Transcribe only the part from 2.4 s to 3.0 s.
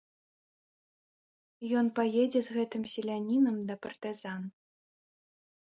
з гэтым